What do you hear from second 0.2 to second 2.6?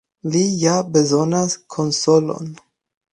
Li ja bezonas konsolon.